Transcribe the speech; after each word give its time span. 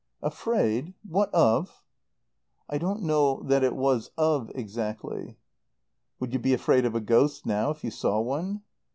"Afraid 0.23 0.95
what 1.07 1.31
of?" 1.31 1.83
"I 2.67 2.79
don't 2.79 3.03
know 3.03 3.43
that 3.43 3.63
it 3.63 3.75
was 3.75 4.09
'of' 4.17 4.49
exactly." 4.55 5.37
"Would 6.19 6.33
you 6.33 6.39
be 6.39 6.55
afraid 6.55 6.85
of 6.85 6.95
a 6.95 6.99
ghost, 6.99 7.45
now, 7.45 7.69
if 7.69 7.83
you 7.83 7.91
saw 7.91 8.19
one?" 8.19 8.63